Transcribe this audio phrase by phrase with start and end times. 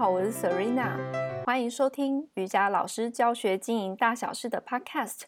[0.00, 0.96] 好，我是 Serena，
[1.44, 5.24] 欢迎收听瑜伽老师教学经营大小事的 Podcast。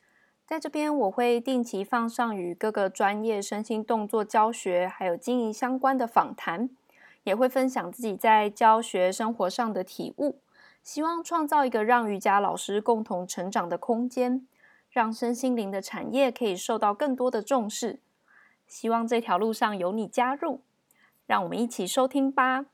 [0.47, 6.71] 在这边，我会定期放上与各个专业身心动作教学还有经营相关的访谈，
[7.25, 10.41] 也会分享自己在教学生活上的体悟，
[10.83, 14.49] 希望创造一个让瑜伽老师共同成长的空间，
[14.89, 18.01] 让身心灵的产业可以受到更多的重视。
[18.67, 20.63] 希望这条路上有你加入，
[21.27, 22.65] 让我们一起收听吧。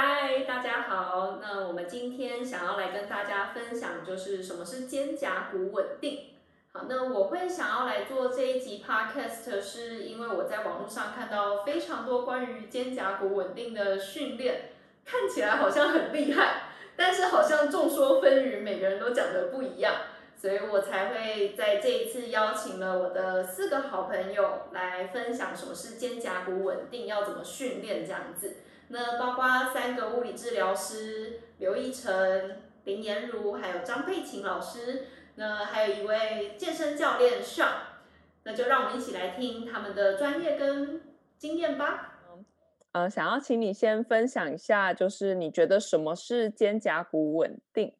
[0.00, 1.40] 嗨，大家好。
[1.42, 6.26] 那我们今天想要来跟大家分享，就是什么是肩胛骨稳定。
[6.70, 14.70] 好，那我会想要来做这一集 podcast，是因为我在网络上看到非常多关于肩胛骨稳定的训练，
[15.04, 19.94] 看起来好像很厉害，但是好像众说纷纭，每个人都讲的不一样。
[20.36, 28.58] 所以我才会在这一次邀请了我的四个好朋友来分享什么是肩胛骨稳定，要怎么训练这样子。
[28.88, 35.06] 那包括三个物理治疗师刘奕成、林妍如，还有张佩琴老师。
[35.36, 37.82] 那还有一位健身教练 s h a n。
[38.44, 41.02] 那就让我们一起来听他们的专业跟
[41.36, 42.14] 经验吧。
[42.92, 47.92] 呃，想要请你先分享一下，就是你觉得什么是肩胛骨稳定？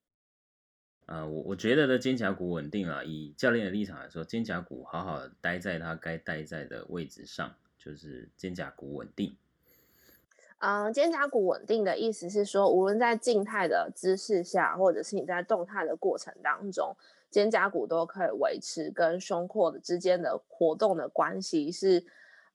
[1.04, 9.36] 啊、呃，我我觉得的肩胛骨稳定啊，以教练的立场来说，肩胛骨好好待在它该待在的位置上，就是肩胛骨稳定。
[10.58, 16.94] 嗯、肩胛骨稳定的意思是说，无论在静态的姿势下，或者是你在动态的过程当中，
[17.30, 22.04] 肩胛骨都可以维持跟胸廓之间的活动的关系是。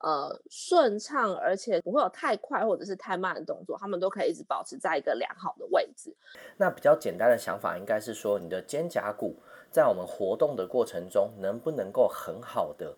[0.05, 6.13] 呃，顺畅，而且不会有太快或者是太慢的动作，他们都可以一直保持在一个良好的位置。
[6.57, 9.37] 那比较简单的想法应该是说，你的肩胛骨
[9.71, 12.93] 在我们活动的过程中，能不能够很好的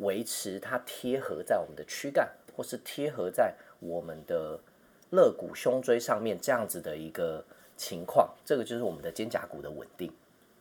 [0.00, 4.60] 维持它贴合在我们的躯干，或是贴合在我们的
[5.10, 7.44] 肋骨、胸椎上面这样子的一个
[7.76, 10.12] 情况，这个就是我们的肩胛骨的稳定。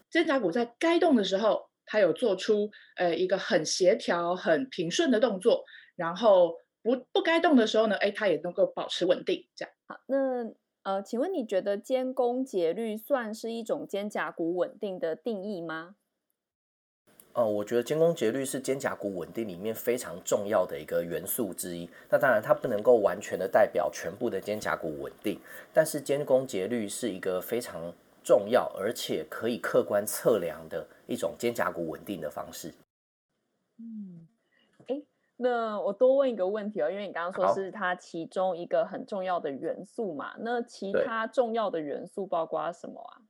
[0.09, 5.63] 肩胛骨在该动的时候，它有做出呃一个很协调、很平顺的动作。
[5.96, 9.74] 然后不不该动的时候呢，哎，它也能够保持稳定，这样。
[9.85, 10.46] 好，那
[10.84, 15.97] 呃，请问你觉得肩弓节律算是一种肩胛骨稳定的定义吗？
[17.34, 21.90] 呃，我觉得肩弓节律是肩胛骨稳定里面非常重要的一个元素之一。
[22.09, 25.40] 那当然，它不能够完全的代表全部的肩胛骨稳定，
[25.73, 32.73] 但是肩弓节律是一个非常重要而且可以客观测量的一种肩胛骨稳定的方式。
[33.78, 34.28] 嗯。
[35.41, 43.22] 那我多问一个问题哦，因为你刚刚说是它其中一个很重要的元素嘛，那其他重要的元素包括什么啊？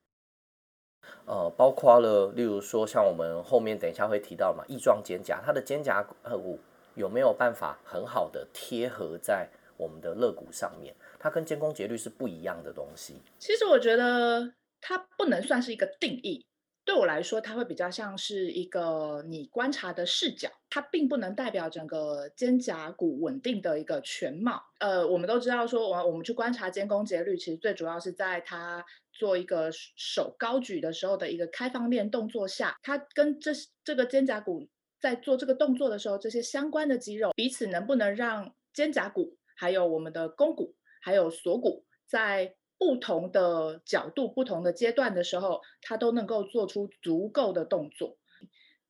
[1.30, 6.60] 呃，包括了，例如说像我们后面等一下会提到嘛，翼状肩胛，它的肩胛骨
[6.96, 9.48] 有没有办法很好的贴合在
[9.78, 10.96] 我们的肋骨上面？
[11.20, 13.22] 它跟肩弓节律是不一样的东西。
[13.38, 14.52] 其实我觉得
[14.82, 16.44] 它不能算是一个定义。
[16.84, 24.60] 对我来说，它会比较像是一个你观察的视角，它并不能代表整个肩胛骨稳定的一个全貌。
[24.80, 28.84] 呃，我们都知道说，我我们去观察肩弓节律，其实最主要是在它
[29.19, 33.52] 做一个手高举的时候的一个开放链动作下，它跟这
[33.84, 34.68] 这个肩胛骨
[35.00, 42.56] 在做这个动作的时候，这些相关的肌肉彼此能不能让肩胛骨，还有我们的肱骨，还有锁骨在。
[42.81, 48.18] 不同的角度、不同的阶段的时候，它都能够做出足够的动作。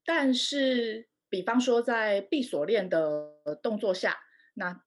[0.06, 3.32] 但是，比方说在闭锁链的
[3.64, 4.16] 动作下，
[4.54, 4.84] 那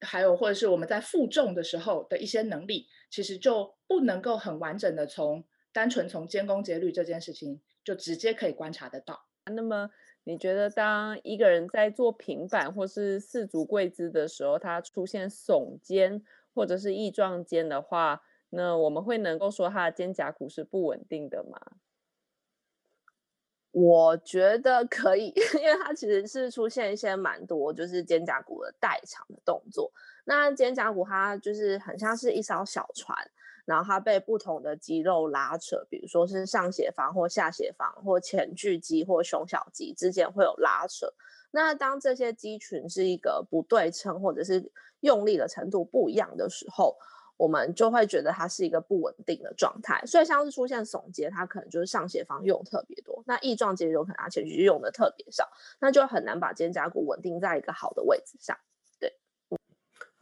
[0.00, 9.26] 还有或者是我们在负重的时候的一些能力，其实就不能够很完整的从单纯从肩弓节律这件事情就直接可以观察得到。
[9.44, 9.90] 那么，
[10.24, 16.22] 你觉得当一个人在做平板或是四足跪姿的时候，他出现耸肩
[16.54, 21.58] 或者是翼状肩的话，那我们会能够说他的肩胛骨是不稳定的吗？
[23.72, 29.90] 我觉得可以， 因为它其实是出现一些蛮多就是肩胛骨的代偿的动作。
[30.24, 33.16] 那肩胛骨它就是很像是一艘小船，
[33.64, 41.06] 然后它被不同的肌肉拉扯，比如说是上斜方或下斜方或前锯肌或胸小肌之间会有拉扯。
[41.52, 44.70] 那当这些肌群是一个不对称或者是
[45.00, 46.96] 用力的程度不一样的时候，
[47.40, 55.48] 我们就会觉得它是一个不稳定的状态，所以像是出现耸肩，它可能就是上斜方用特别多；那翼状肌有可能它前锯肌用的特别少，
[55.80, 58.54] 那就很难把肩胛骨稳定在一个好的位置上。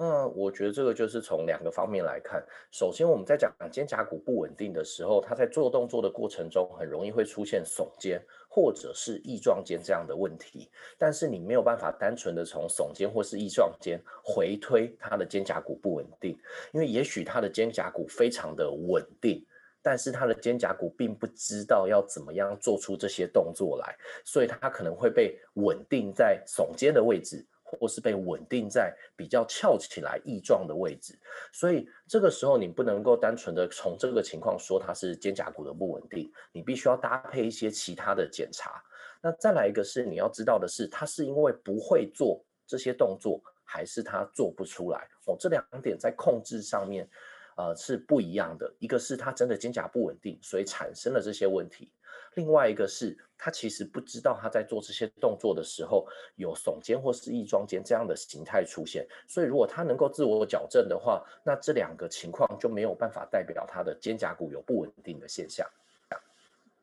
[0.00, 2.40] 那，我觉得这个就是从两个方面来看。
[2.70, 10.70] 首先，我们在讲肩胛骨不稳定的时候，它在做动作的过程中，很容易会出现耸肩或者是翼状肩这样的问题。
[10.96, 16.38] 但是你没有办法单纯的从耸肩或是翼状肩回推他的肩胛骨不稳定，
[16.70, 19.44] 因为也许他的肩胛骨非常的稳定，
[19.82, 27.44] 但是他的肩胛骨并不知道要怎么样做出这些动作来，所以他可能会被稳定在耸肩的位置。
[27.78, 31.18] 或是被稳定在比较翘起来翼状的位置，
[31.52, 38.82] 所以这个时候你不能够单纯的从这个情况说它是肩胛骨的不稳定，你必须要搭配一些其他的检查。
[39.20, 45.08] 那再来一个是你要知道的是，他是因为不会做这些动作，还是他做不出来？
[45.26, 47.08] 哦，这两点在控制上面，
[47.56, 48.72] 呃，是不一样的。
[48.78, 51.92] 一个是他真的肩胛不稳定，所以产生了这些问题。
[52.38, 56.06] 另外一个是他其实不知道他在做这些动作的时候
[56.36, 65.66] 有耸肩或是翼状肩这样的形态出现，所以如果他能够自我矫正的话，那这两个情况就没有办法代表他的肩胛骨有不稳定的现象。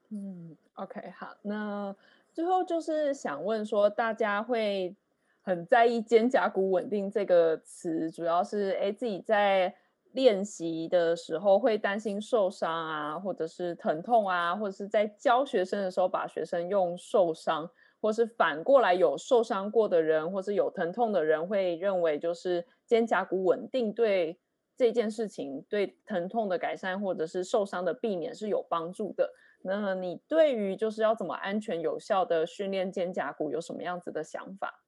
[0.09, 1.95] 嗯，OK，好，那
[2.33, 4.93] 最后就是想问说，大家会
[5.41, 9.73] 很在意肩胛骨稳定这个词，主要是哎自己在。
[10.15, 17.69] 练习的时候会担心受伤啊，或者是疼痛啊，或者是在教学生的时候把学生用受伤，
[18.01, 24.39] 或是反过来有受伤过的人，或是有疼痛的人会认为就是肩胛骨稳定对
[24.77, 29.29] 这件事情，对疼痛的改善或者是受伤的避免是有帮助的。
[29.61, 34.84] 那你对于就是要怎么安全有效的训练肩胛骨有什么样子的想法？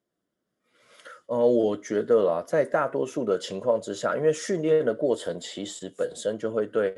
[1.27, 6.95] 呃，我觉得啦，在大多数的情况之下，因为训练的过程其实本身就会对，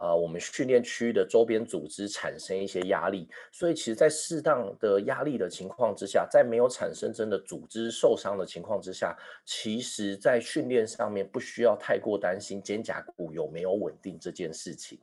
[0.00, 14.96] 呃，我们训练区域的周边组织产生一些压力，所以其实，在适当的压力的情况之下，在没有产生真的组织受伤的情况之下，其实在训练上面不需要太过担心肩胛骨有没有稳定这件事情。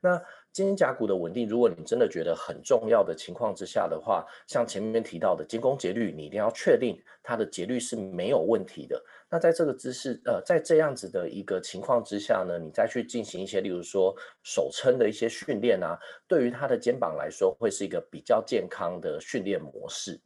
[0.00, 0.22] 那
[0.54, 9.02] 肩胛骨的稳定，如果你真的觉得很重要的情况之下的话，像前面提到的肩弓节律，你一定要确定它的节律是没有问题的。
[9.28, 14.14] 那在这个姿势，呃，在这样子的一个情况之下呢，你再去进行一些，例如说
[14.44, 15.98] 手撑的一些训练啊，
[16.28, 20.20] 对于他的肩膀来说，会是一个比较健康的训练模式。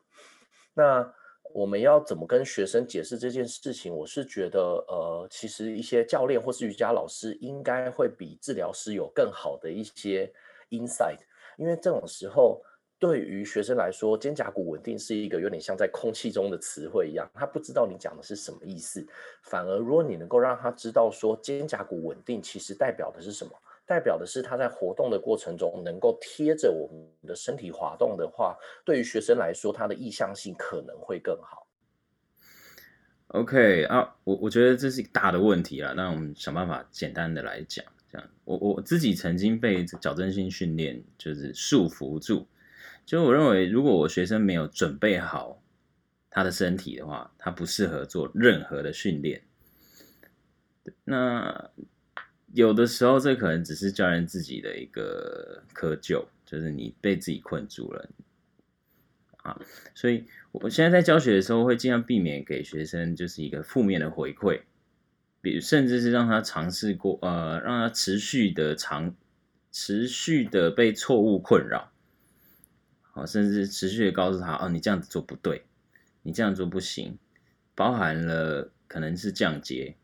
[0.75, 1.11] 那
[1.55, 3.95] 我们要怎么跟学生解释这件事情？
[3.95, 10.33] 我是觉得，呃，其实一些教练或是瑜伽老师应该会比治疗师有更好的一些
[10.71, 11.19] insight，
[11.57, 12.63] 因为这种时候
[12.99, 19.07] 对于学生来说，肩胛骨稳定是一个有点像在空气中的词汇一样，他不知道你讲的是什么意思。
[19.43, 23.51] 反而，如果你能够让他知道说肩胛骨稳定其实代表的是什么，
[23.89, 28.55] 代表的是他在活动的过程中能够贴着我们的身体滑动的话，
[28.85, 31.67] 对于学生来说，他的意向性可能会更好。
[33.29, 37.83] OK 啊，我我觉得这是一个大的问题啊，那我们想办法简单的来讲。
[38.13, 42.47] 这样，我我自己曾经被矫正性训练就是束缚住，
[43.07, 45.63] 就我认为，如果我学生没有准备好
[46.29, 49.43] 他的身体的话，他不适合做任何的训练。
[51.05, 51.71] 那。
[52.59, 58.11] 有的时候，这可能只是教练自己的一个窠臼，就是你被自己困住了
[59.45, 59.57] 啊。
[59.95, 64.63] 所以，我现在在教学的时候，会尽量避免给学生就是一个负面的回馈，
[65.41, 69.15] 比如甚至是让他尝试过，呃，让他持续的长，
[69.71, 71.93] 持续的被错误困扰，
[73.13, 75.63] 好，甚至持续的告诉他，哦，你这样子做不对，
[76.23, 77.17] 你这样做不行，
[77.77, 79.95] 包含了可能是降阶。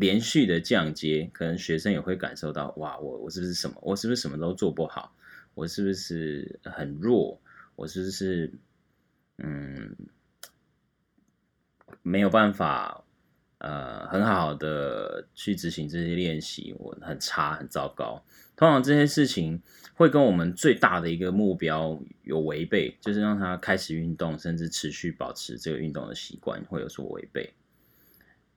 [0.00, 3.76] 连续的降阶，可能学生也会感受到，哇，我我是不是什么？
[3.82, 5.14] 我是不是什么都做不好？
[5.52, 7.38] 我是不是很弱？
[7.76, 8.50] 我是不是
[9.36, 9.94] 嗯
[12.02, 13.04] 没有办法
[13.58, 16.74] 呃很好的去执行这些练习？
[16.78, 18.24] 我很差，很糟糕。
[18.56, 19.60] 通常这些事情
[19.94, 27.52] 会跟我们最大的一个目标有违背，就是让他开始运动，甚至持续保持这个运动的习惯，会有所违背。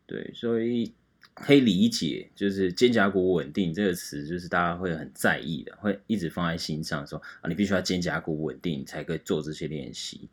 [0.05, 0.93] 对，所以。
[1.35, 10.29] 可以理解，就是肩胛骨稳定这个词，就是大家会很在意的，会一直放在心上说，啊，你必须要肩胛骨稳定才可以做这些练习。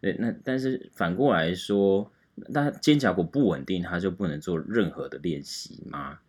[0.00, 6.20] 对，那但是反过来说，那肩胛骨不稳定，他就不能做任何的练习吗？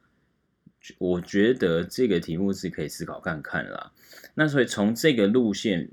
[0.97, 3.91] 我觉得这个题目是可以思考看看啦。
[4.33, 5.89] 那所以从这个路线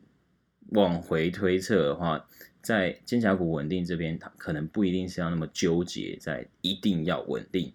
[0.71, 2.28] 往回推测的话，
[2.62, 7.73] 在肩胛骨稳定这边，它可能不一定是要那么纠结在一定要稳定。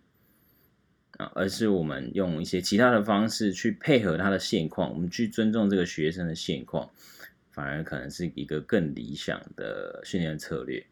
[1.36, 6.90] 而是我们用一些其他的方式去配合他的现况，我们去尊重这个学生的现况，
[7.52, 10.86] 反而可能是一个更理想的训练策略。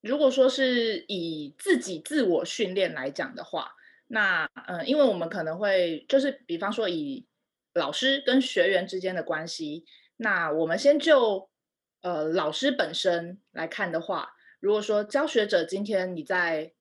[0.00, 3.72] 如果说是以自己自我训练来讲的话，
[4.06, 7.26] 那嗯、呃，因为我们可能会就是比方说以
[7.74, 9.84] 老师跟学员之间的关系，
[10.16, 11.48] 那我们先就
[12.02, 16.72] 呃老师本身来看的话，如果说教学者今天你在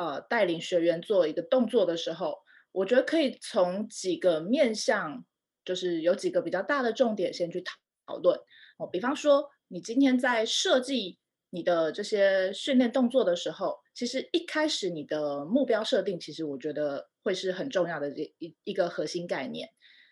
[0.00, 2.38] 呃带领学员做一个动作的时候，
[2.72, 5.22] 我觉得可以从几个面向，
[5.64, 7.62] 就是有几个比较大的重点先去
[8.06, 8.34] 讨论
[8.78, 11.18] 哦，比方说你今天在设计。
[11.52, 19.68] 你的这些训练动作的时候，其实一开始你的目标设定，其实我觉得会是很重要的一一一个核心概念。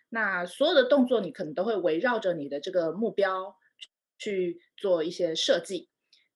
[0.09, 3.55] 那所有的动作，你可能都会围绕着你的这个目标
[4.19, 5.89] 去做一些设计。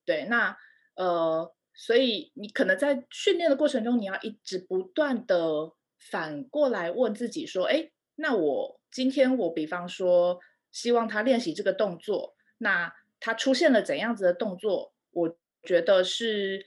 [0.05, 0.57] 对，那
[0.95, 10.39] 呃，所以你可能在训练的过程中，你要一直不断的反过来问自己说：哎，那我今天我比方说
[10.71, 14.93] 希望他练习这个动作，那他出现了怎样子的动作？
[15.13, 16.67] 我觉得是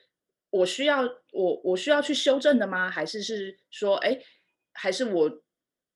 [0.50, 2.90] 我需要我我需要去修正的吗？
[2.90, 4.20] 还是是说，哎，
[4.74, 5.44] 还是我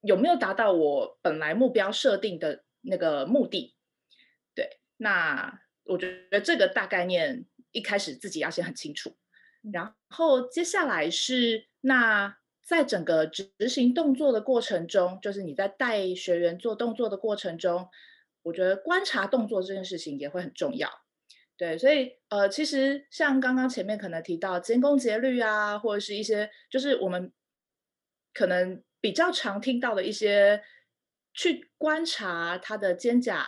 [0.01, 3.75] 有没有达到我本来目标设定的那个目的？
[4.53, 9.15] 对，那我觉得这个大概念一开始自己要先很清楚，
[9.71, 17.89] 然后接下来是那在整个执行动作的过程中，就是你在带学员做动作的过程中，
[18.43, 20.89] 我觉得观察动作这件事情也会很重要。
[21.57, 27.33] 对，所以呃，其实像刚刚前面可能提到肩弓节律啊，或者是一些就是我们
[28.33, 30.63] 可能比较常听到的一些
[31.33, 33.45] 去观察他的肩胛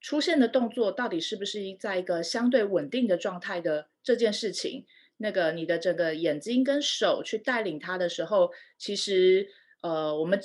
[0.00, 4.86] 出现的动作到底是不是在一个相对稳定的状态的这件事情，
[5.16, 9.48] 那个你的整个眼睛跟手去带领他的时候，其实
[9.82, 10.40] 呃，我们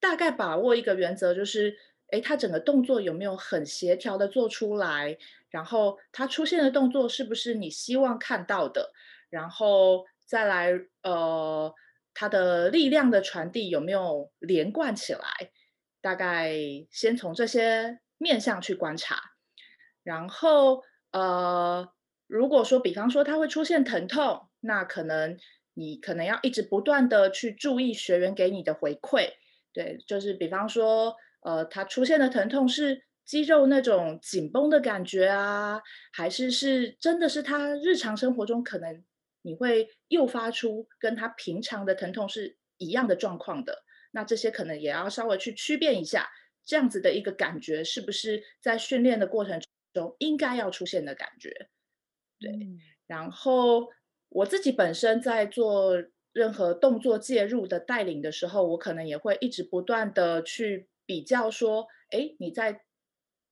[0.00, 1.76] 大概把握一个原则就是，
[2.10, 5.16] 诶，他整个动作有没有很协调的做出来？
[5.50, 8.92] 然后它出现的动作是不是你希望看到的？
[9.30, 11.72] 然后再来，呃，
[12.12, 15.20] 它的力量的传递有没有连贯起来？
[16.00, 16.52] 大概
[16.90, 19.16] 先从这些面向去观察。
[20.02, 21.88] 然后，呃，
[22.26, 25.36] 如果说，比方说他会出现疼痛，那可能
[25.74, 29.30] 你可能要一直不断的去注意学员给你的回馈。
[29.72, 33.04] 对，就是比方说，呃，他出现的疼痛是。
[33.26, 35.80] 肌肉那种紧绷的感觉啊，
[36.12, 39.02] 还是是真的是他日常生活中可能
[39.40, 46.28] 你会诱发出跟他平常的疼痛是一样的状况的，那这些可能也要稍微去区辨一下，
[46.64, 49.60] 这样子的一个感觉是不是在训练的过程
[49.92, 51.68] 中应该要出现的感觉？
[52.38, 53.88] 对，嗯、然后
[54.28, 56.02] 我自己本身在做
[56.32, 62.82] 任何动作介入的带领的时候，我可能也会一直不断的去比较说，哎，你在。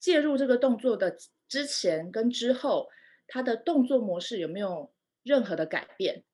[0.03, 1.17] 介入这个动作的
[1.47, 2.89] 之前跟之后，
[3.29, 4.93] 他的动作模式有没有
[5.23, 6.25] 任何的改变？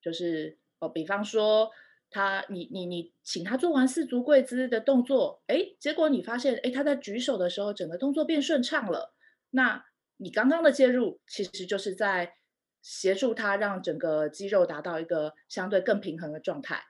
[0.00, 1.70] 就是哦，比方说
[2.12, 9.14] 他，你你你请他做完四足跪姿的动作，哎，结果你发现，哎，他在举手的时候，整个动作变顺畅了。
[9.50, 9.84] 那
[10.18, 12.34] 你刚刚的介入，其实就是在
[12.82, 16.82] 协助他让整个肌肉达到一个相对更平衡的状态。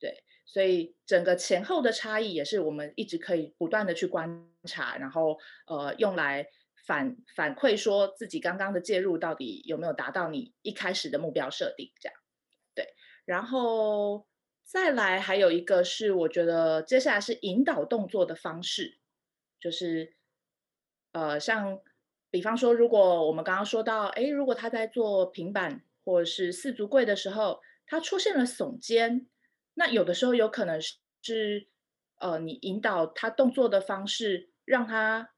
[0.00, 6.46] 对，所以整个前后的差异也是我们一直可以不断的去观察，然后呃用来
[6.86, 12.18] 反反馈说自己刚刚的介入到底有没有达到你一开始的目标设定，这样。
[12.74, 12.88] 对，
[13.24, 14.26] 然后
[14.64, 18.98] 再来还有一个是我觉得接下来是引导动作的方式，
[19.60, 20.14] 就是
[21.12, 21.80] 呃像
[22.30, 29.28] 比方说如果我们刚刚说到，哎，如果他在做平板或者是四足跪的时候，他出现了耸肩。
[29.74, 31.66] 那有的时候有可能是，是
[32.18, 35.30] 呃，你引导他动作的方式，让他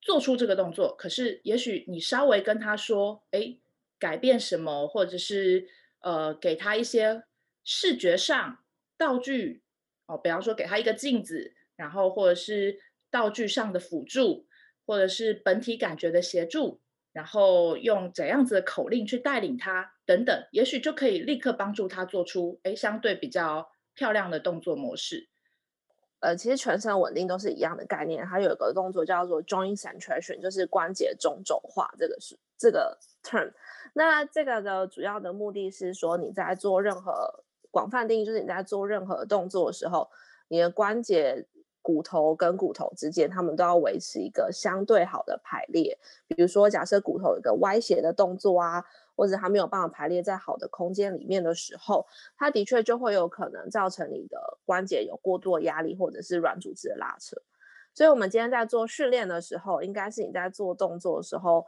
[0.00, 0.96] 做出这个动作。
[0.96, 3.58] 可是，也许你稍微跟他说，哎，
[3.98, 5.68] 改变什么，或者是
[6.00, 7.24] 呃，给他一些
[7.66, 8.64] 视觉上
[8.96, 9.62] 道具
[10.06, 12.80] 哦，比方说给他一个镜子，然后或者是
[13.10, 14.46] 道具上的辅助，
[14.86, 16.80] 或者是本体感觉的协助。
[17.12, 25.26] 然后用怎样子的口令去带领他等等，也许就可以立刻帮助他做出诶相对比较漂亮的动作模式。
[26.20, 28.22] 呃，其实全身稳定都是一样的概念。
[28.26, 33.50] 它有一个动作叫做 joint centration，就是关节中轴化，这个是这个 term。
[33.94, 40.08] 那这个的主要的目的是说，你在做任何广泛定义，就是你在做任何动作的时候，
[40.48, 41.46] 你的关节。
[41.86, 45.96] 骨头跟骨头之间，他们都要维持一个相对好的排列。
[46.26, 52.04] 比如说，假设骨头有个歪斜的动作啊，或者它没有办法排列在好的空间里面的时候，
[52.36, 57.36] 它的确就会有可能造成你的关节有过度的压力，或者是软组织的拉扯。
[57.94, 61.64] 所以，我们今天在做训练的时候，应该是你在做动作的时候，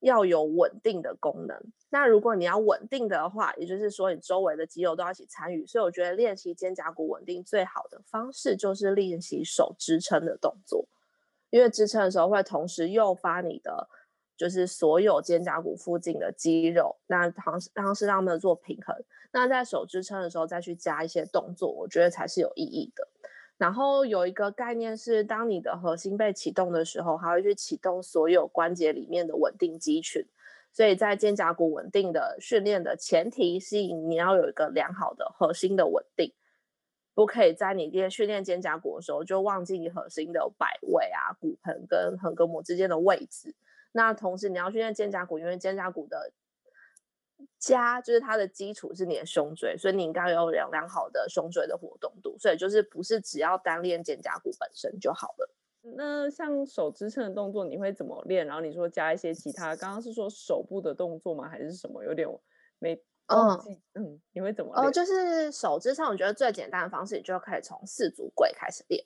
[0.00, 1.56] 要有稳定的功能。
[1.88, 5.66] 那如果你要稳定的话，也就是说你周围的肌肉都要一起参与。
[5.66, 10.86] 所以我觉得练习肩胛骨稳定最好的方式就是练习手支撑的动作，
[11.50, 13.88] 因为支撑的时候会同时诱发你的
[14.36, 18.94] 就是所有肩胛骨附近的肌肉，那尝试尝试让他们做平衡。
[19.32, 23.08] 那在手支撑的时候再去加一些动作，我觉得才是有意义的。
[23.58, 30.26] 然后有一个概念是，当你的核心被启动的时候，还会去启动所有关节里面的稳定肌群。
[30.72, 36.34] 所以在肩胛骨稳定的训练的前提是，你要有一个良好的核心的稳定，
[37.14, 43.54] 不可以在你练训练肩胛骨的时候就忘记你核心的摆位啊、骨盆跟横膈膜之间的位置。
[43.92, 46.30] 那同时你要训练肩胛骨，因为肩胛骨的
[47.58, 52.42] 家就是它的基础是你的胸椎，所以你应该有良良好的胸椎的活动度。
[52.42, 55.50] 所以就是不是只要单练肩胛骨本身就好了。
[55.96, 58.44] 那像手支撑的动作你会怎么练？
[58.44, 61.48] 然后你说加一些其他，刚刚是说手部的动作吗？
[61.48, 62.02] 还是什么？
[62.02, 62.28] 有点
[62.80, 63.80] 没忘记。
[63.94, 64.88] 嗯，嗯，你会怎么练？
[64.88, 69.04] 哦，就是手支撑，我觉得最简单的方式，你就可以从四足跪开始练。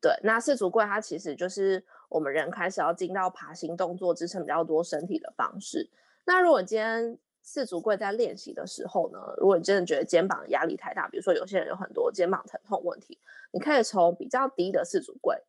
[0.00, 5.90] 对，那四足跪它其实就是我们人开始要进到爬行动作，支撑比较多身体的方式。
[6.24, 13.20] 那如果今天四足跪在练习的时候呢，如果你真的觉得肩膀压力太大，比如说有些人有很多肩膀疼痛问题，
[13.52, 15.40] 你可以从比较低的四足跪，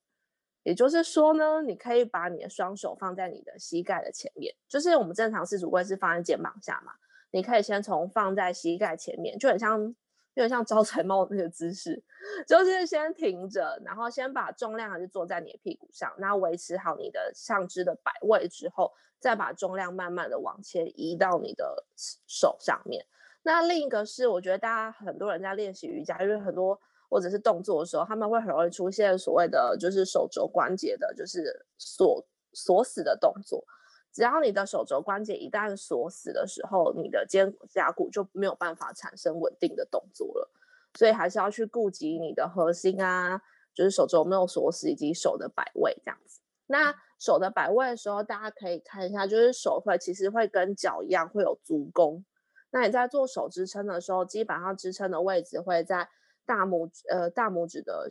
[0.62, 6.94] 也就是说呢，你可以把你的双手放在你的膝盖的前面，就是我们正常四足跪是放在肩膀下嘛，
[7.32, 9.96] 你可以先从放在膝盖前面，就很像有
[10.36, 12.04] 点像招财猫那个姿势，
[12.48, 18.94] 就是先停着，然后先把重量还是坐在你的屁股上，然后维持好你的上肢的摆位之后。
[19.20, 21.86] 再把重量慢慢的往前移到你的
[22.28, 23.06] 手上面。
[23.44, 33.64] 那另一个是，我觉得大家很多人在练习瑜伽，因为很多或者是动作的时候，他们会很容易出现所谓的就是手肘关节的，就是锁锁死的动作。
[34.12, 40.50] 只要你的手肘关节一旦锁死的时候，你的肩胛骨就没有办法产生稳定的动作了。
[40.96, 43.40] 所以还是要去顾及你的核心啊，
[43.74, 46.42] 就是手肘没有锁死，以及手的摆位这样子。
[46.68, 52.24] 那手的摆位的时候，大家可以看一下，就是手会其实会跟脚一样会有足弓。
[52.70, 56.08] 那你在做手支撑的时候，基本上支撑的位置会在
[56.46, 58.10] 大拇指呃大拇指的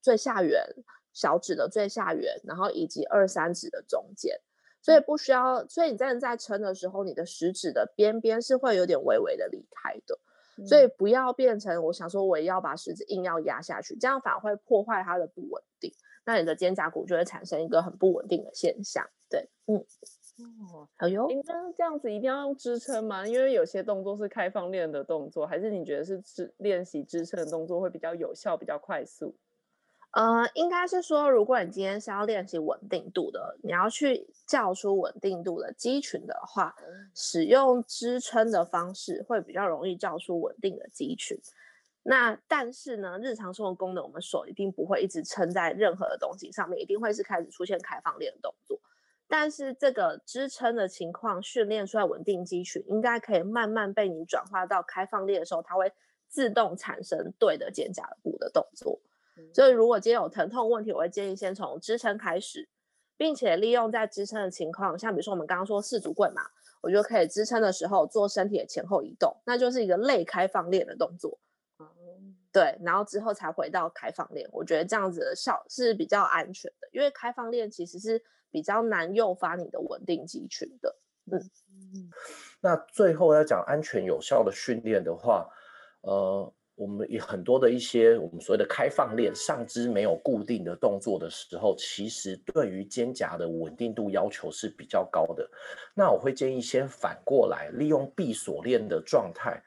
[0.00, 0.62] 最下缘、
[1.12, 4.38] 小指的最下缘，然后以及二三指的中间。
[4.82, 10.18] 所以不需要，所以你真的在撑的时候，你的食指的边边是会有点微微的离开的。
[10.68, 15.92] 所以不要变成我想说我也要把食指硬要压下去，这样反而会破坏它的不稳定。
[16.24, 19.76] 那你的肩胛骨就会产生一个很不稳定的现象，对，嗯，
[20.72, 23.26] 哦，好哟，那这样子一定要用支撑吗？
[23.26, 29.34] 因为有些动作是开放练的动作，还是你觉得是支练习支撑的动作会比较有效、比较快速？
[30.12, 36.72] 呃，应该是说，如果你今天是要练习稳定度的，你要去叫出稳定度的肌群的话，
[37.14, 41.36] 使用支撑的方式会比较容易叫出稳定的肌群。
[42.06, 48.78] 那但是呢，日常生活功能，我们手一定不会一直撑在任何的东西上面，一定会是开始出现开放链的动作。
[49.26, 55.90] 但是这个支撑的情况训练出来稳定肌群，应该可以慢慢被你转化到开放链的时候，它会
[56.28, 59.00] 自动产生对的肩胛骨的动作。
[59.54, 62.68] 所以如果今天有疼痛问题，我会建议先从支撑开始，
[63.16, 66.42] 并且利用在支撑的情况，像比如说我们刚刚说四足跪嘛，
[66.82, 71.38] 我就可以支撑的时候做身体的前后移动，那就是一个类开放链的动作。
[72.52, 80.96] 对，然后之后才回到开放练，我觉得这样子的效是比较安全的，因为开放练其实是比较难诱发你的稳定肌群的。
[81.32, 81.40] 嗯，
[82.60, 85.48] 那最后要讲安全有效的训练的话，
[86.02, 95.50] 呃，我们有很多的一些我们所谓的开放链，上肢没有固定的动作的时候，其实对于肩胛的稳定度要求是比较高的。
[95.92, 99.60] 那我会建议先反过来，利用闭锁链的状态。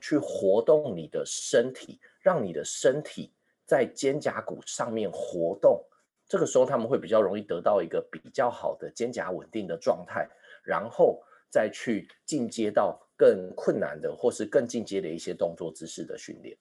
[0.00, 3.32] 去活动你的身体，让你的身体
[3.66, 5.82] 在肩胛骨上面活动，
[6.28, 10.28] 这个时候他们会比较容易得到一个比较好的肩胛稳定的状态，
[10.62, 16.56] 然后再去进阶到更困难的或是更进阶的一些动作姿势的训练。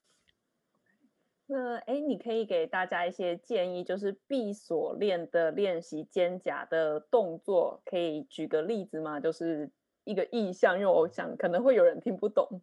[1.52, 9.20] 那哎，你可以给大家一些建议，就是闭锁练的练习肩胛的动作，可以举个例子吗？
[9.20, 9.72] 就是
[10.04, 12.62] 一个意象，因为我想可能会有人听不懂。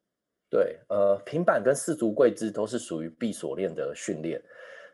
[0.49, 4.43] 对，呃，平板跟四足跪姿都是属于闭锁链的训练。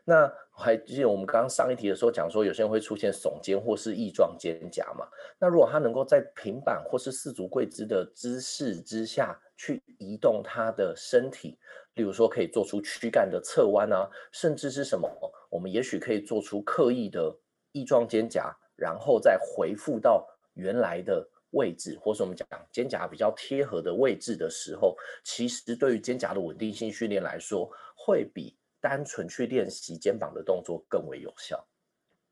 [0.05, 5.07] 那还记得我们刚刚上一题的时候讲说，有些人会出现耸肩或是翼状肩胛嘛？
[5.39, 11.57] 那如果他能够在平板或是四足跪姿的姿势之下去移动他的身体，
[11.93, 15.09] 例如说可以做出躯干的侧弯啊，甚至是什么，
[15.49, 17.33] 我们也许可以做出刻意的
[17.71, 31.65] 翼状肩胛，然后再回复到原来的位置，或是我们讲肩胛比较贴合的位置的时候，其实对于肩胛的稳定性训练来说，会比单纯去练习肩膀的动作更为有效。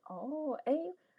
[0.10, 0.74] 哦，哎，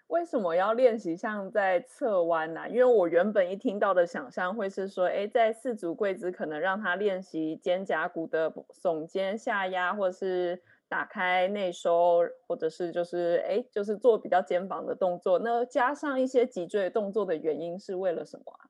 [0.09, 2.69] 为什么要练习像在侧弯呢？
[2.69, 10.61] 因为我原本一听到的想象会是说，哎，在四足跪姿可能让他练习肩胛骨的耸肩下压，或是
[10.93, 15.39] 打开内收，或者是就是哎，就是做比较肩膀的动作。
[15.39, 18.61] 那加上一些脊椎动作的原因是为了什么啊？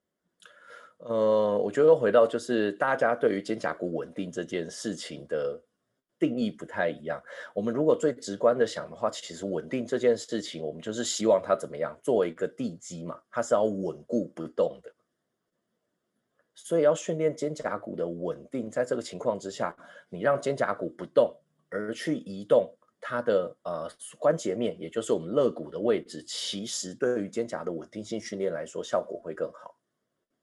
[0.98, 5.60] 呃，我觉得回到就是大家对于肩胛骨稳定这件事情的。
[6.20, 7.20] 定义不太一样。
[7.52, 14.92] 我们如果最直观的想的话，其实稳定这件事情，我们就是希望它怎么样，作为一个地基嘛，它是要稳固不动的。
[16.54, 19.76] 所以要训练肩胛骨的稳定，在这个情况之下，
[20.08, 21.34] 你让肩胛骨不动，
[21.72, 29.74] 而去移动它的呃关节面，也就是我们肋骨的位置，其实对于肩胛的稳定性训练来说，效果会更好。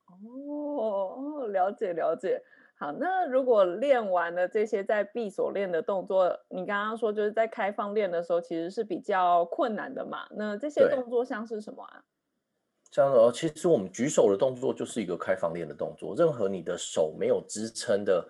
[0.08, 2.42] 哦，了解了解。
[2.78, 10.26] 好，那如果练完了这些在闭锁练的动作，你刚刚说就是在开放练的时候，其实是比较困难的嘛？
[10.32, 12.02] 那这些动作像是什么啊？
[12.92, 18.26] 像呃，其实我们举手的动作就是一个开放练的动作，任何你的手没有支撑的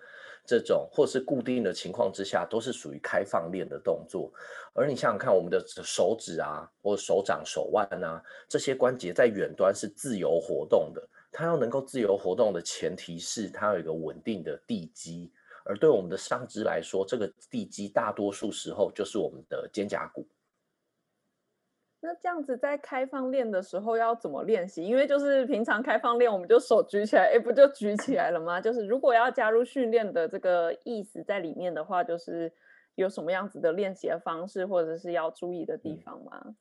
[0.46, 4.32] 这种或是固定的情况之下，都是属于开放练的动作。
[4.72, 11.08] 而你想想看，我们的手指啊，或手掌、手腕啊，这些关节在远端是自由活动的。
[11.32, 15.30] 它要能够自由活动的前提是它有一个稳定的地基，
[15.64, 20.26] 而对我们的上肢来说，这个地基大多数时候就是我们的肩胛骨。
[22.02, 24.82] 那这样子在开放练的时候要怎么练习？
[24.82, 28.60] 因为就是平常开放练，我们就手举起来，哎，不就举起来了吗？
[28.60, 32.50] 就是如果要加入训练的这个意思在里面的话，就是
[32.94, 36.40] 有什么样子的练习的方式，或者是要注意的地方吗？
[36.44, 36.56] 嗯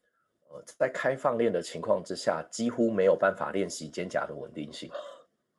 [0.52, 4.90] 呃，在开放练的情况之下，几乎没有办法练习肩胛的稳定性。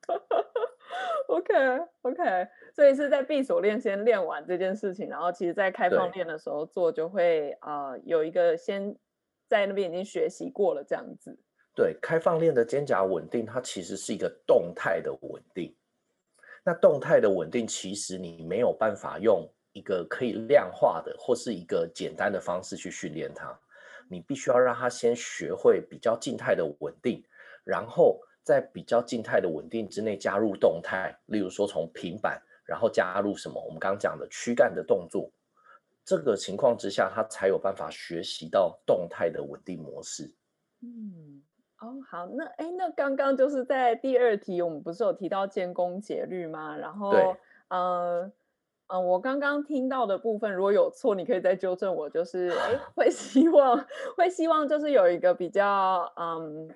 [1.29, 1.55] OK
[2.03, 8.97] OK，所以是在闭锁练先练完这件事情，然后其实在开放练的时候做，就会啊、呃、有一个先
[9.51, 11.37] 在那边已经学习过了这样子。
[11.75, 15.75] 对，开放练的肩胛稳定，它其实是一个动态的稳定。
[16.65, 23.59] 那动态的稳定，其实你没有办法用一个可以量化的或是一个简单的方式去训练它。
[24.09, 27.25] 你必须要让他先学会比较静态的稳定，
[27.65, 33.61] 然后在比较静态的稳定之内加入动态，例如说从平板，然后加入什么？
[33.65, 35.31] 我们刚刚讲的躯干的动作，
[36.11, 40.29] 这个情况之下，他才有办法学习到动态的稳定模式。
[40.83, 41.41] 嗯，
[41.79, 46.77] 哦，好，那哎，那刚刚就是在第二题，我们不是有提到建功节律吗？
[46.77, 47.15] 然后。
[47.69, 48.33] 嗯，
[49.07, 52.11] 我刚刚听到的部分如果有错，你可以再纠正我。
[52.11, 56.69] 就是，哎，会希望会希望就是有一个比较，嗯，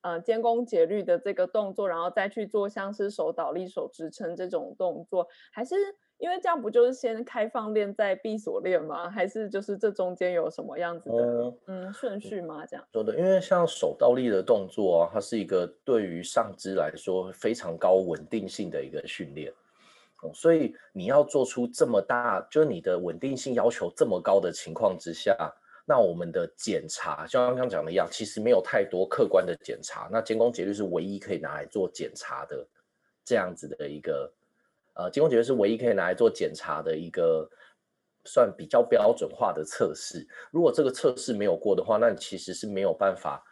[0.00, 5.76] 呃，肩弓节律的这个动作，然后再去做像是手倒立、手支撑这种动作，还是
[6.18, 9.08] 因为这样不就是先开放练再闭锁练吗？
[9.08, 12.66] 还是就是这中间有什么样子的嗯，嗯顺序吗？
[12.66, 19.52] 这样说的，因为像手倒立的动作啊，它是一个对于上肢来说非常高稳定性的一个训练。
[20.34, 25.36] 所以你要做出这么大，就是你的稳定性要求这么高的情况之下，
[25.86, 30.08] 那我们的检查，像刚刚讲的一样，其实没有太多客观的检查。
[30.10, 32.66] 那肩弓节律是唯一可以拿来做检查的，
[33.24, 34.28] 这样子的一个，
[34.98, 37.48] 呃，肩弓节律是唯一可以拿来做检查的一个，
[38.24, 40.26] 算比较标准化的测试。
[40.50, 43.42] 如果这个测试没有过的话，那其实是没有办法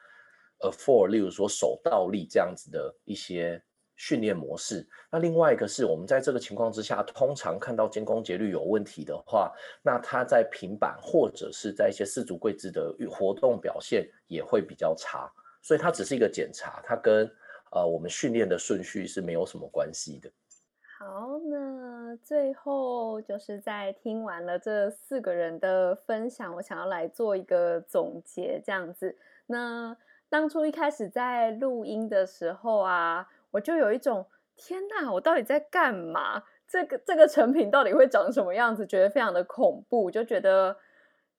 [0.60, 3.62] ，afford，例如说手倒立这样子的一些。
[3.98, 4.86] 训练模式。
[5.10, 9.50] 那另外一个是我们在这个情况之下，通常看到肩弓节律有问题的话，
[9.82, 15.32] 那他在平板或者是在一些四足跪姿的活动表现也会比较差。
[15.62, 17.26] 所以它只是一个检查，它跟
[17.72, 20.30] 呃我们训练的顺序是没有什么关系的。
[20.98, 29.16] 好，那最后就是在听完了这四个人的分享，我想要来做一个总结，这样子。
[29.46, 29.96] 那
[30.28, 33.28] 当初一开始在录音的时候啊。
[33.52, 36.42] 我就有一种天哪，我到底在干嘛？
[36.68, 38.86] 这个这个成品到底会长什么样子？
[38.86, 40.76] 觉得非常的恐怖，就觉得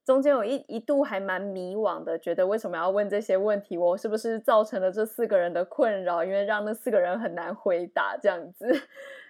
[0.03, 3.77] 中间有一一度还蛮迷惘的，觉得为什么要问这些问题？
[3.77, 6.23] 我是不是造成了这四个人的困扰？
[6.23, 8.65] 因为让那四个人很难回答这样子。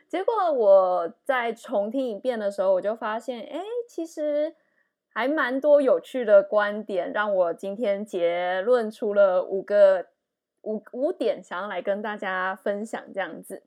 [0.07, 4.55] 结果我在重听一遍的时候，我就发现，哎，其实
[5.09, 10.07] 还蛮多有趣的观点，让我今天结论出了五个。
[10.63, 13.63] 五五点想要来跟大家分享这样子，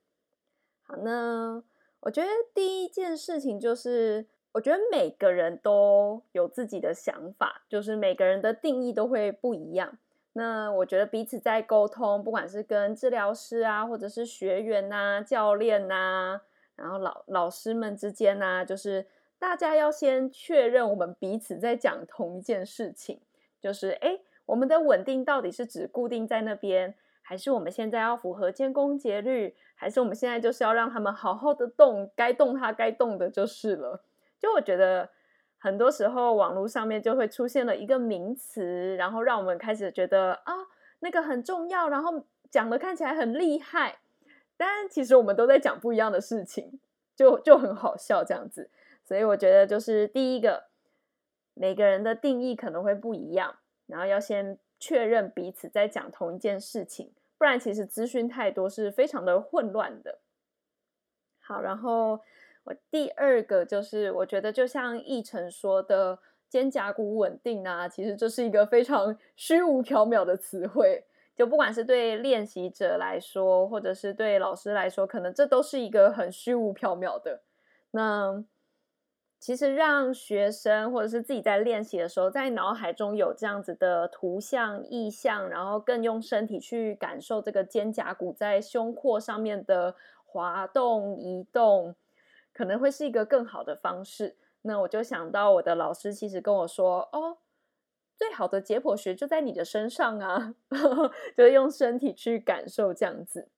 [0.82, 1.62] 好，那
[2.00, 9.96] 我觉得第一件事情就是，我觉得每个人都有自己的想法，就是每个人的定义都会不一样，
[10.32, 16.40] 那我觉得彼此在沟通，不管是跟治疗师啊，或者是学员呐、啊、教练呐、啊，
[16.76, 19.04] 然后老老师们之间呐、啊，就是
[19.40, 23.20] 大家要先确认我们彼此在讲同一件事情，
[23.60, 34.04] 就是诶，我们的稳定到底是指固定在那边，还是我们现在要符合肩弓节律，还是我们现在就是要让他们好好的动，该动它该动的就是了。
[34.38, 35.10] 就我觉得。
[35.62, 40.54] 很多时候，网络上面就会出现了一个名词，然后让我们开始觉得啊，
[41.00, 43.98] 那个很重要，然后讲的看起来很厉害，
[44.56, 46.80] 但其实我们都在讲不一样的事情，
[47.14, 48.70] 就就很好笑这样子。
[49.04, 50.68] 所以我觉得，就是第一个，
[51.52, 60.20] 每个人的定义可能会不一样，然后要先确认彼此在讲同一件事情，不然其实资讯太多是非常的混乱的。
[61.38, 62.20] 好，然后。
[62.64, 66.18] 我第二个就是，我觉得就像奕成说的，
[66.48, 71.04] 肩胛骨稳定啊，其实这是一个非常虚无缥缈的词汇。
[71.34, 77.40] 就不管是对练习者来说，或者是对老师来说，可能这都是一个很虚无缥缈的。
[77.92, 78.44] 那
[79.38, 89.94] 其实让学生或者是自己在练习的时候，在脑海中有这样子的图像、意象，然后更用身体去感受这个肩胛骨在胸廓上面的
[90.26, 91.94] 滑动、移动。
[92.60, 94.36] 可能会是一个更好的方式。
[94.60, 97.38] 那我就想到我的老师其实跟我说：“哦，
[98.18, 100.54] 最好的解剖学就在你的身上啊，
[101.34, 103.48] 就用身体去感受这样子。”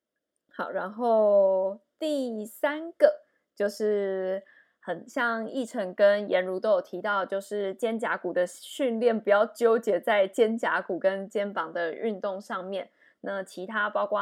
[0.55, 3.23] 好，然后第三个
[3.57, 4.45] 就是
[4.79, 12.89] 很像奕成跟颜如都有提到，就是肩胛骨的训练不要纠结在肩胛骨跟肩膀的运动上面，
[13.23, 14.21] 那其他包括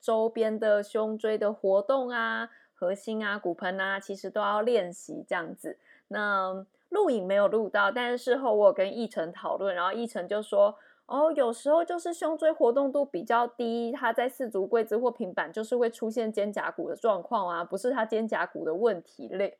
[0.00, 2.48] 周边的胸椎的活动啊。
[2.82, 5.78] 核心啊，骨盆啊，其实都要练习这样子。
[6.08, 19.56] 那录影没有录到，但是事后我有跟奕晨讨论，然后奕晨就说：“哦，有时候就是胸椎活动度比较低，他在四足跪姿或平板就是会出现肩胛骨的状况啊，不是他肩胛骨的问题类。”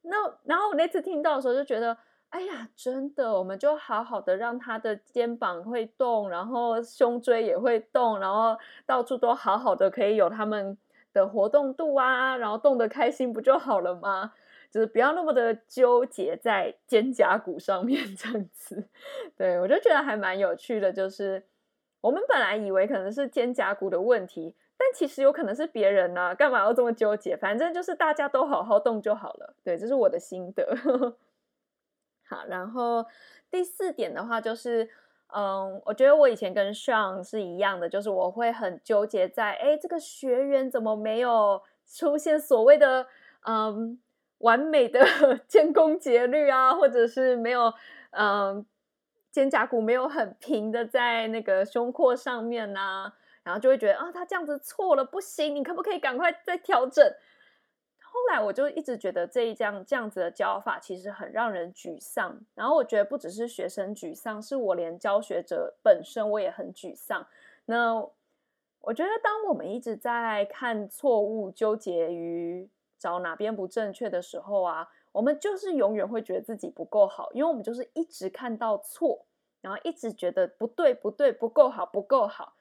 [0.00, 1.94] 那然后我那次听到的时候就觉得
[2.30, 10.78] ：“哎呀，真的，我们就好好的让他的肩膀会动，然后胸椎也会动，然后到处都好好的可以有他们。”
[11.14, 14.34] 的活动度啊，然后动得开心不就好了吗？
[14.70, 18.88] 就是不要那么的纠结在肩胛骨上面 这样子。
[19.36, 21.42] 对，我就觉得还蛮有趣的，就是
[22.00, 27.36] 我们本来以为可能是肩胛骨的问题，但其实有可能是别人呢、啊，干嘛要这么纠结？
[27.36, 29.54] 反正就是大家都好好动就好了。
[29.62, 30.76] 对，这是我的心得。
[32.28, 33.06] 好，然后
[33.50, 34.90] 第四点的话就是。
[35.36, 43.06] 嗯，我觉得我以前跟 Sean 是一样的，就是我会很纠结在，哎，这个学员怎么没有出现所谓的
[43.46, 43.98] 嗯
[44.38, 45.04] 完美的
[45.48, 47.72] 肩弓节律啊，或者是没有
[48.10, 48.64] 嗯
[49.32, 57.04] 肩胛骨没有很平的在那个胸廓上面呐、然后就会觉得啊，他这样子错了，不行，你可不可以赶快再调整？
[58.14, 67.26] 后来我就一直觉得这一这样这样子的教法其实很让人沮丧，然后我觉得不只是学生沮丧，是我连教学者本身我也很沮丧。
[67.64, 67.96] 那
[68.82, 79.26] 我觉得当我们一直在看错误、纠结于找哪边不正确的时候啊，我们就是永远会觉得自己不够好，因为我们就是一直看到错，
[79.60, 82.54] 然后一直觉得不对、不对、不够好、不够好。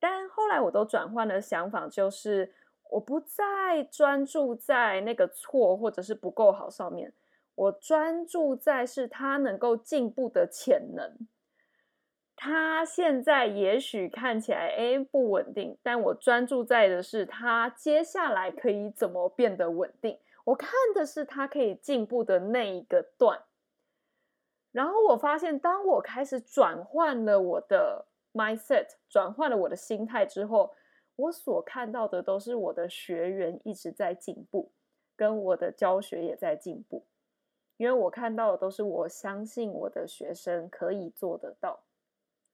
[0.00, 2.52] 但后来我都转换了想法，就是。
[2.90, 7.12] 我不再专注在那个错或者是不够好上面，
[7.54, 11.16] 我专注在是他能够进步的潜能。
[12.34, 20.18] 他现在也许看起来诶不稳定，但我专注在的是他接下来可以怎么变得稳定。
[20.44, 23.42] 我看的是他可以进步的那一个段。
[24.72, 30.74] 然后我发现，当我开始转换了我的 mindset，转换了我的心态之后。
[31.18, 34.70] 我所看到的都是我的学员一直在进步，
[35.16, 37.04] 跟我的教学也在进步，
[37.76, 41.80] 因为我看到的都是我相信我的学生可以做得到，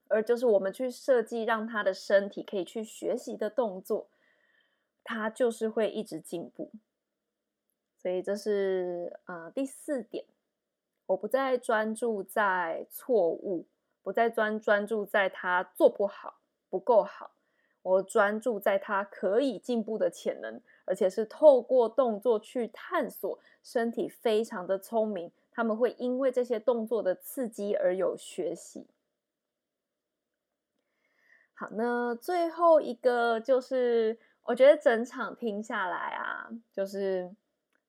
[0.09, 4.09] 而就是我们去设计让他的身体可以去学习的动作，
[5.03, 6.71] 他就是会一直进步。
[7.99, 10.25] 所以这是啊、呃、第四点，
[11.05, 13.67] 我不再专注在错误，
[14.03, 17.34] 不再专专注在他做不好，不够好。
[17.85, 23.39] 我专注在他可以进步的潜能，而且是透过动作去探索。
[23.63, 28.87] 身体非常的聪明，他们会因为这些动作的刺激而有学习。
[31.55, 37.35] 好，那最后一个就是，我觉得整场听下来啊，就是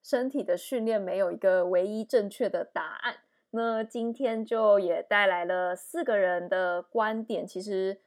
[0.01, 3.17] 身体的训练没有一个唯一正确的答案。
[3.51, 7.99] 那今天就也带来了四个人的观点，其实。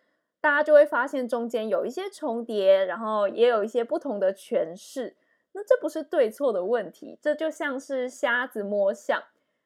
[0.49, 5.15] 大家就会发现中间有一些重叠，然后也有一些不同的诠释。
[5.53, 9.23] 那这不是对错的问题，这就像是瞎子摸象，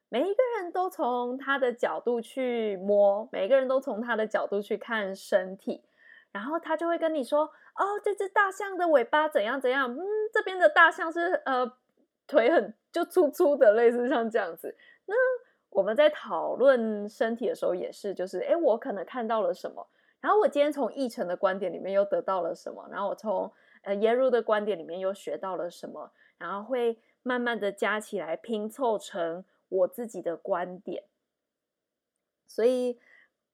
[0.09, 5.85] 每一个人都从他的角度去摸，每个人都从他的角度去看身体，
[6.33, 7.45] 然后他就会跟你说
[7.79, 9.89] ：“哦，这只大象的尾巴怎样怎样？
[9.89, 11.73] 嗯，这边的大象是呃
[12.27, 15.15] 腿很就粗粗的，类似像这样子。”那
[15.71, 19.87] 我们在讨论身体的时候也是，就是诶，我可能看到了什么，
[20.23, 23.53] 然后我今天从奕成的观点里面又得到了什么，然后我从。
[23.85, 26.13] 呃，耶鲁的观点里面又学到了什么？
[26.39, 31.03] 然后会慢慢的加起来拼凑成我自己的观点。
[32.47, 33.01] 所以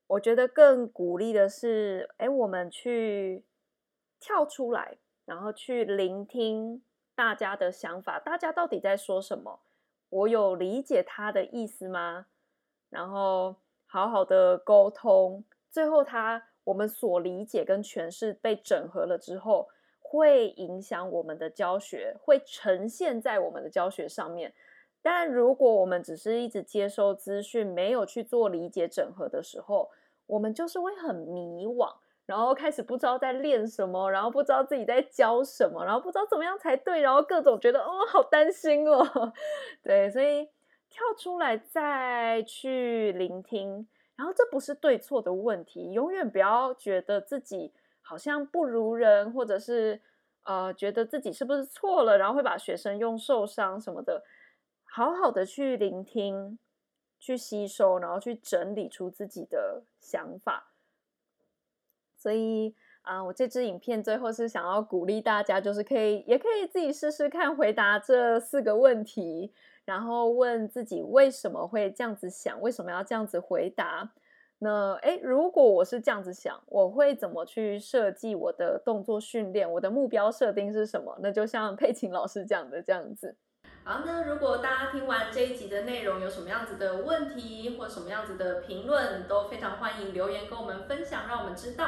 [0.07, 3.43] 我觉得更鼓励的是，哎，我们去
[4.21, 6.83] 跳出来，然后去聆听
[7.15, 9.61] 大家的想法，大家到底在说什么？
[10.11, 12.27] 我有理解他的意思吗？
[12.91, 19.69] 然后好好的沟通，最后他我们所理解跟诠释被整合了之后。
[20.11, 24.55] 会影响我们的教学，会呈现在我们的教学上面。
[25.03, 29.91] 但如果我们只是一直接收资讯，没有去做理解整合的时候，
[30.27, 39.35] 我们就是会很迷惘，然后开始不知道在练什么，然后不知道自己在教什么，然后不知道怎么样才对，然后各种觉得哦，好担心哦。
[39.85, 40.47] 对，所以
[40.89, 43.87] 跳出来再去聆听，
[44.19, 47.73] 然后这不是对错的问题，永远不要觉得自己。
[48.01, 50.01] 好像不如人，或者是
[50.45, 54.25] 呃，觉得自己是不是错了，然后会把学生用受伤什么的，
[54.85, 56.59] 好好的去聆听，
[57.19, 60.73] 去吸收，然后去整理出自己的想法。
[62.17, 69.53] 所以啊、我这支影片最后是想要鼓励大家，就是可以，也可以自己试试看回答这四个问题，
[69.89, 74.13] 然后问自己为什么会这样子想，为什么要这样子回答。
[74.59, 79.71] 那诶，如果我是这样子想，我会怎么去设计我的动作训练？
[79.73, 81.19] 我的目标设定是什么？
[81.23, 83.35] 那就像佩琴老师讲的这样子。
[83.83, 91.87] 好，那如果大家听完这一集的内容，有什么样子的问题或什么样子的评论，都非常欢迎留言跟我们分享，让我们知道。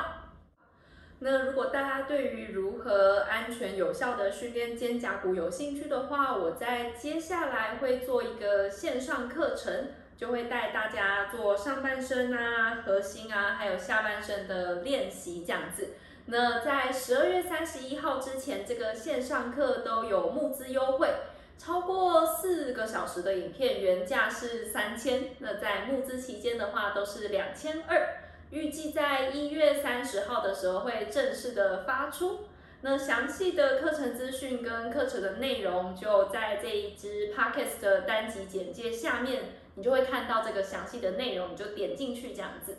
[1.20, 9.88] 那如果大家对于如何安全有效的训练肩胛骨有兴趣的话，我在接下来会做一个线上课程。
[10.20, 15.94] 就会带大家做上半身啊、核心啊，还有下半身的练习这样子。
[16.26, 21.08] 那在十二月三十一号之前，这个线上课都有募资优惠，
[21.56, 28.06] 超过四个小时的影片原价是三千，那在募资期间的话都是两千二。
[28.50, 32.40] 预计在一月三十号的时候会正式的发出。
[32.82, 39.42] 那详细的课程资讯跟课程的内容就在这一支 Podcast 的单集简介下面。
[39.74, 42.78] 你就会看到这个详细的内容，你就点进去这样子。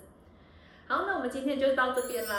[0.88, 2.36] 好，那我们今天就到这边啦。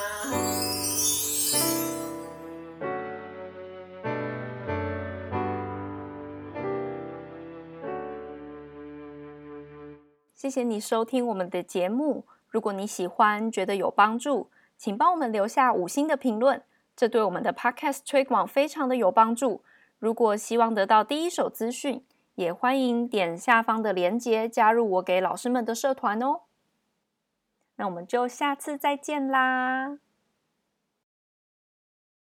[10.34, 12.26] 谢谢你收听我们的节目。
[12.52, 16.62] 如果你喜欢，觉得有帮助，请帮我们留下五星的评论，
[16.94, 19.64] 这对我们的 Podcast 推广非常的有帮助。
[19.98, 26.42] 如果希望得到第一手资讯，也欢迎点下方的链接加入我给老师们的社团哦。
[27.76, 29.98] 那我们就下次再见啦。